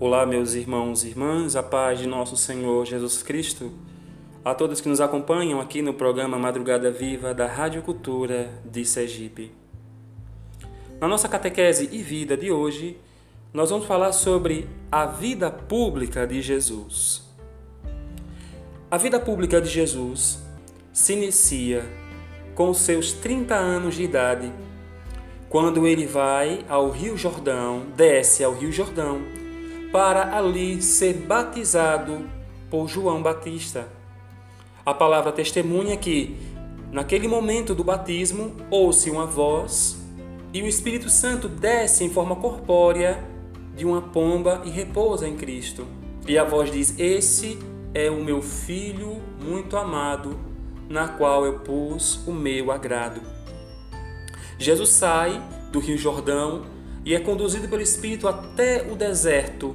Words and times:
Olá, 0.00 0.24
meus 0.24 0.54
irmãos 0.54 1.02
e 1.02 1.08
irmãs, 1.08 1.56
a 1.56 1.62
paz 1.62 1.98
de 1.98 2.06
nosso 2.06 2.36
Senhor 2.36 2.86
Jesus 2.86 3.20
Cristo. 3.20 3.72
A 4.44 4.54
todos 4.54 4.80
que 4.80 4.88
nos 4.88 5.00
acompanham 5.00 5.60
aqui 5.60 5.82
no 5.82 5.92
programa 5.92 6.38
Madrugada 6.38 6.88
Viva 6.88 7.34
da 7.34 7.48
Rádio 7.48 7.82
Cultura 7.82 8.48
de 8.64 8.84
Sergipe. 8.84 9.50
Na 11.00 11.08
nossa 11.08 11.28
catequese 11.28 11.88
e 11.90 12.00
vida 12.00 12.36
de 12.36 12.52
hoje, 12.52 12.96
nós 13.52 13.70
vamos 13.70 13.88
falar 13.88 14.12
sobre 14.12 14.68
a 14.88 15.04
vida 15.04 15.50
pública 15.50 16.28
de 16.28 16.40
Jesus. 16.42 17.28
A 18.88 18.96
vida 18.96 19.18
pública 19.18 19.60
de 19.60 19.68
Jesus 19.68 20.40
se 20.92 21.14
inicia 21.14 21.84
com 22.54 22.72
seus 22.72 23.12
30 23.14 23.52
anos 23.56 23.96
de 23.96 24.04
idade, 24.04 24.52
quando 25.48 25.88
ele 25.88 26.06
vai 26.06 26.64
ao 26.68 26.88
Rio 26.88 27.16
Jordão, 27.16 27.86
desce 27.96 28.44
ao 28.44 28.54
Rio 28.54 28.70
Jordão 28.70 29.47
para 29.92 30.36
ali 30.36 30.82
ser 30.82 31.14
batizado 31.14 32.28
por 32.70 32.88
João 32.88 33.22
Batista. 33.22 33.88
A 34.84 34.92
palavra 34.92 35.32
testemunha 35.32 35.96
que, 35.96 36.36
naquele 36.90 37.28
momento 37.28 37.74
do 37.74 37.84
batismo, 37.84 38.56
ouve 38.70 39.10
uma 39.10 39.26
voz 39.26 39.98
e 40.52 40.62
o 40.62 40.66
Espírito 40.66 41.10
Santo 41.10 41.48
desce 41.48 42.04
em 42.04 42.10
forma 42.10 42.36
corpórea 42.36 43.22
de 43.76 43.84
uma 43.84 44.00
pomba 44.00 44.62
e 44.64 44.70
repousa 44.70 45.28
em 45.28 45.36
Cristo. 45.36 45.86
E 46.26 46.38
a 46.38 46.44
voz 46.44 46.70
diz: 46.70 46.98
Esse 46.98 47.58
é 47.94 48.10
o 48.10 48.22
meu 48.22 48.42
filho 48.42 49.20
muito 49.42 49.76
amado, 49.76 50.38
na 50.88 51.08
qual 51.08 51.44
eu 51.44 51.60
pus 51.60 52.26
o 52.26 52.32
meu 52.32 52.70
agrado. 52.72 53.20
Jesus 54.58 54.90
sai 54.90 55.40
do 55.70 55.78
Rio 55.78 55.96
Jordão 55.96 56.62
e 57.08 57.14
é 57.14 57.18
conduzido 57.18 57.66
pelo 57.68 57.80
Espírito 57.80 58.28
até 58.28 58.82
o 58.82 58.94
deserto 58.94 59.74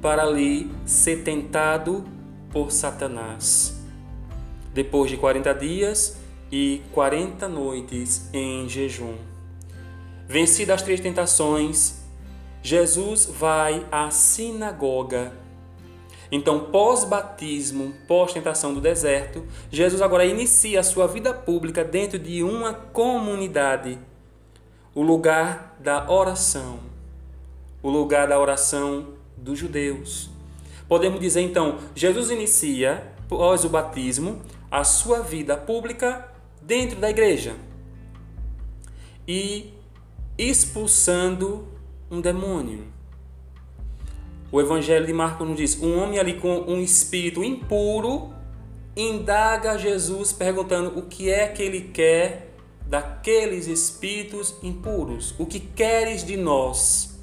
para 0.00 0.22
ali 0.22 0.70
ser 0.86 1.22
tentado 1.22 2.06
por 2.50 2.72
Satanás. 2.72 3.84
Depois 4.72 5.10
de 5.10 5.18
40 5.18 5.52
dias 5.56 6.16
e 6.50 6.80
40 6.90 7.46
noites 7.48 8.30
em 8.32 8.66
jejum. 8.66 9.14
Vencidas 10.26 10.76
as 10.76 10.82
três 10.82 11.00
tentações, 11.00 12.02
Jesus 12.62 13.26
vai 13.26 13.86
à 13.92 14.10
sinagoga. 14.10 15.34
Então, 16.32 16.70
pós-batismo, 16.70 17.92
pós-tentação 18.08 18.72
do 18.72 18.80
deserto, 18.80 19.44
Jesus 19.70 20.00
agora 20.00 20.24
inicia 20.24 20.80
a 20.80 20.82
sua 20.82 21.06
vida 21.06 21.34
pública 21.34 21.84
dentro 21.84 22.18
de 22.18 22.42
uma 22.42 22.72
comunidade 22.72 23.98
o 24.94 25.02
lugar 25.02 25.76
da 25.80 26.10
oração, 26.10 26.78
o 27.82 27.90
lugar 27.90 28.28
da 28.28 28.38
oração 28.38 29.08
dos 29.36 29.58
judeus. 29.58 30.30
Podemos 30.88 31.20
dizer 31.20 31.40
então, 31.40 31.78
Jesus 31.94 32.30
inicia, 32.30 33.12
após 33.24 33.64
o 33.64 33.68
batismo, 33.68 34.40
a 34.70 34.84
sua 34.84 35.20
vida 35.20 35.56
pública 35.56 36.28
dentro 36.62 36.98
da 36.98 37.10
igreja 37.10 37.54
e 39.26 39.72
expulsando 40.38 41.66
um 42.10 42.20
demônio. 42.20 42.84
O 44.52 44.60
Evangelho 44.60 45.06
de 45.06 45.12
Marcos 45.12 45.48
nos 45.48 45.56
diz: 45.56 45.82
um 45.82 45.98
homem 45.98 46.18
ali 46.18 46.34
com 46.34 46.60
um 46.60 46.80
espírito 46.80 47.42
impuro 47.42 48.32
indaga 48.96 49.76
Jesus 49.76 50.32
perguntando 50.32 50.96
o 50.98 51.02
que 51.02 51.28
é 51.28 51.48
que 51.48 51.62
ele 51.62 51.80
quer 51.92 52.53
daqueles 52.86 53.66
espíritos 53.66 54.54
impuros. 54.62 55.34
O 55.38 55.46
que 55.46 55.60
queres 55.60 56.24
de 56.24 56.36
nós? 56.36 57.18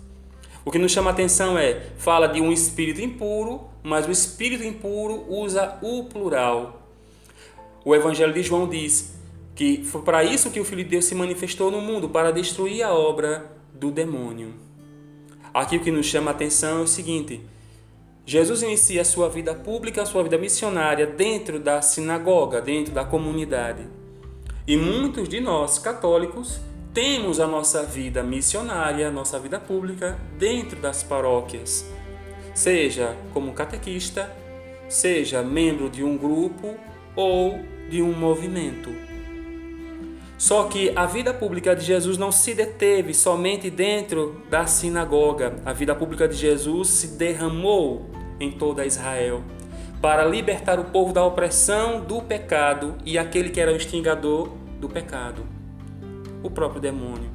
O 0.64 0.72
que 0.72 0.78
nos 0.78 0.92
chama 0.92 1.09
a 1.09 1.14
atenção 1.14 1.58
é, 1.58 1.88
fala 1.98 2.28
de 2.28 2.40
um 2.40 2.52
espírito 2.52 3.02
impuro, 3.02 3.62
mas 3.81 4.08
o 4.08 4.12
espírito 4.12 4.63
impuro 4.63 5.25
usa 5.28 5.80
o 5.81 6.06
plural. 6.06 6.88
O 7.84 7.96
Evangelho 7.96 8.34
de 8.34 8.44
João 8.44 8.69
diz 8.69 9.16
que 9.56 9.84
foi 9.84 10.02
para 10.02 10.24
isso 10.24 10.52
que 10.52 10.59
o 10.59 10.66
Filho 10.66 10.84
de 10.84 10.91
Deus 10.91 11.06
se 11.06 11.16
manifestou 11.16 11.72
no 11.72 11.81
mundo, 11.81 12.09
para 12.09 12.31
destruir 12.31 12.84
a 12.84 12.94
obra 12.94 13.52
do 13.74 13.91
demônio. 13.91 14.53
Aqui 15.53 15.78
o 15.78 15.81
que 15.81 15.91
nos 15.91 16.06
chama 16.06 16.31
a 16.31 16.34
atenção 16.34 16.80
é 16.80 16.81
o 16.84 16.88
seguinte: 16.88 17.41
Jesus 18.25 18.62
inicia 18.62 19.02
a 19.02 19.06
sua 19.06 19.30
vida 19.30 19.53
pública, 19.53 20.03
a 20.03 20.06
sua 20.06 20.24
vida 20.24 20.38
missionária 20.38 21.08
dentro 21.08 21.59
da 21.59 21.81
sinagoga, 21.81 22.62
dentro 22.62 22.94
da 22.94 23.03
comunidade. 23.03 23.88
E 24.67 24.77
muitos 24.77 25.27
de 25.27 25.39
nós, 25.39 25.79
católicos, 25.79 26.59
temos 26.94 27.39
a 27.39 27.47
nossa 27.47 27.83
vida 27.83 28.22
missionária, 28.22 29.07
a 29.07 29.11
nossa 29.11 29.39
vida 29.39 29.59
pública 29.59 30.19
dentro 30.38 30.79
das 30.79 31.01
paróquias, 31.01 31.89
seja 32.53 33.16
como 33.33 33.53
catequista, 33.53 34.31
seja 34.88 35.41
membro 35.41 35.89
de 35.89 36.03
um 36.03 36.16
grupo 36.16 36.75
ou 37.16 37.59
de 37.89 38.03
um 38.03 38.13
movimento. 38.13 38.89
Só 40.38 40.66
que 40.66 40.91
a 40.95 41.05
vida 41.05 41.33
pública 41.33 41.75
de 41.75 41.85
Jesus 41.85 42.17
não 42.17 42.31
se 42.31 42.53
deteve 42.53 43.13
somente 43.13 43.69
dentro 43.69 44.41
da 44.49 44.66
sinagoga. 44.66 45.55
A 45.66 45.72
vida 45.72 45.95
pública 45.95 46.28
de 46.28 46.35
Jesus 46.35 46.89
se 46.89 47.07
derramou 47.09 48.09
em 48.39 48.51
toda 48.51 48.85
Israel 48.85 49.43
para 50.01 50.25
libertar 50.25 50.79
o 50.79 50.85
povo 50.85 51.13
da 51.13 51.23
opressão 51.23 52.01
do 52.01 52.22
pecado 52.23 52.95
e 53.06 53.19
aquele 53.19 53.51
que 53.51 53.62
era 53.62 53.72
o 53.72 53.75
extingador 53.75 54.50
do 54.79 54.89
pecado, 54.89 55.45
o 56.41 56.50
próprio 56.50 56.81
demônio. 56.81 57.29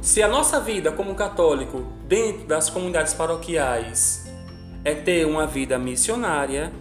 Se 0.00 0.22
a 0.22 0.28
nossa 0.28 0.60
vida 0.60 0.92
como 0.92 1.14
católico 1.16 1.84
dentro 2.06 2.46
das 2.46 2.70
comunidades 2.70 3.12
paroquiais 3.14 4.32
é 4.84 4.94
ter 4.94 5.26
uma 5.26 5.44
vida 5.46 5.76
missionária, 5.76 6.72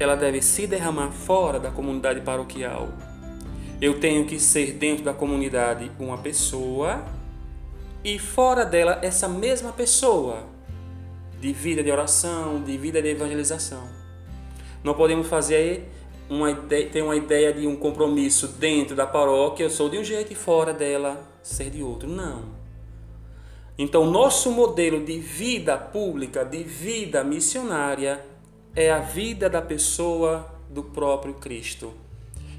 ela 0.00 0.16
deve 0.16 0.40
se 0.40 0.66
derramar 0.66 1.10
fora 1.10 1.60
da 1.60 1.70
comunidade 1.70 2.22
paroquial. 2.22 2.88
Eu 3.80 4.00
tenho 4.00 4.24
que 4.24 4.40
ser 4.40 4.72
dentro 4.72 5.04
da 5.04 5.12
comunidade 5.12 5.90
uma 5.98 6.16
pessoa 6.16 7.04
e 8.02 8.18
fora 8.18 8.64
dela 8.64 8.98
essa 9.02 9.28
mesma 9.28 9.72
pessoa 9.72 10.57
de 11.40 11.52
vida 11.52 11.82
de 11.82 11.90
oração, 11.90 12.62
de 12.62 12.76
vida 12.76 13.00
de 13.00 13.08
evangelização. 13.08 13.88
Não 14.82 14.94
podemos 14.94 15.26
fazer 15.26 15.88
uma 16.28 16.50
ideia, 16.50 16.88
ter 16.88 17.02
uma 17.02 17.16
ideia 17.16 17.52
de 17.52 17.66
um 17.66 17.76
compromisso 17.76 18.48
dentro 18.48 18.94
da 18.94 19.06
paróquia, 19.06 19.64
eu 19.64 19.70
sou 19.70 19.88
de 19.88 19.98
um 19.98 20.04
jeito 20.04 20.32
e 20.32 20.36
fora 20.36 20.72
dela 20.72 21.26
ser 21.42 21.70
de 21.70 21.82
outro. 21.82 22.08
Não. 22.08 22.58
Então, 23.78 24.10
nosso 24.10 24.50
modelo 24.50 25.04
de 25.04 25.18
vida 25.18 25.78
pública, 25.78 26.44
de 26.44 26.64
vida 26.64 27.22
missionária, 27.22 28.24
é 28.74 28.90
a 28.90 28.98
vida 28.98 29.48
da 29.48 29.62
pessoa 29.62 30.52
do 30.68 30.82
próprio 30.82 31.34
Cristo, 31.34 31.92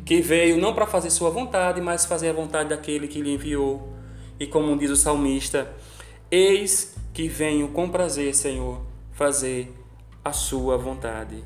que 0.06 0.22
veio 0.22 0.58
não 0.58 0.74
para 0.74 0.88
fazer 0.88 1.10
sua 1.10 1.30
vontade, 1.30 1.82
mas 1.82 2.06
fazer 2.06 2.30
a 2.30 2.34
vontade 2.34 2.70
daquele 2.70 3.08
que 3.08 3.22
lhe 3.22 3.34
enviou. 3.34 3.94
E 4.40 4.48
como 4.48 4.78
diz 4.78 4.90
o 4.90 4.96
salmista, 4.96 5.72
eis 6.32 6.96
que 7.14 7.28
venho 7.28 7.70
com 7.70 7.90
prazer, 7.90 8.36
Senhor, 8.36 8.82
fazer 9.12 9.74
a 10.24 10.32
Sua 10.32 10.78
vontade. 10.78 11.44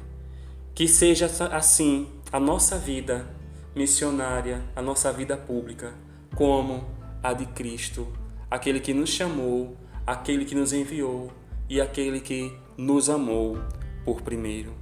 Que 0.73 0.87
seja 0.87 1.29
assim 1.51 2.07
a 2.31 2.39
nossa 2.39 2.77
vida 2.77 3.27
missionária, 3.75 4.63
a 4.75 4.81
nossa 4.81 5.11
vida 5.11 5.37
pública, 5.37 5.93
como 6.35 6.85
a 7.21 7.33
de 7.33 7.45
Cristo, 7.47 8.07
aquele 8.49 8.79
que 8.79 8.93
nos 8.93 9.09
chamou, 9.09 9.77
aquele 10.05 10.45
que 10.45 10.55
nos 10.55 10.73
enviou 10.73 11.31
e 11.69 11.79
aquele 11.79 12.19
que 12.19 12.53
nos 12.77 13.09
amou 13.09 13.57
por 14.03 14.21
primeiro. 14.21 14.73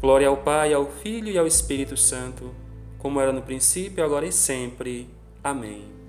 Glória 0.00 0.28
ao 0.28 0.38
Pai, 0.38 0.72
ao 0.72 0.86
Filho 0.86 1.30
e 1.30 1.38
ao 1.38 1.46
Espírito 1.46 1.96
Santo, 1.96 2.54
como 2.98 3.20
era 3.20 3.32
no 3.32 3.42
princípio, 3.42 4.04
agora 4.04 4.26
e 4.26 4.32
sempre. 4.32 5.08
Amém. 5.42 6.03